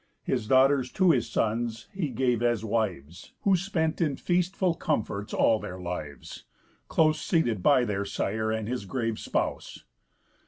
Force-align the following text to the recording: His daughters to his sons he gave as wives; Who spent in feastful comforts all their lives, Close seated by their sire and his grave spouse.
His 0.23 0.47
daughters 0.47 0.91
to 0.93 1.11
his 1.11 1.29
sons 1.29 1.87
he 1.93 2.09
gave 2.09 2.41
as 2.41 2.65
wives; 2.65 3.33
Who 3.43 3.55
spent 3.55 4.01
in 4.01 4.15
feastful 4.15 4.73
comforts 4.79 5.31
all 5.31 5.59
their 5.59 5.79
lives, 5.79 6.45
Close 6.87 7.21
seated 7.21 7.61
by 7.61 7.85
their 7.85 8.03
sire 8.03 8.49
and 8.51 8.67
his 8.67 8.85
grave 8.85 9.19
spouse. 9.19 9.83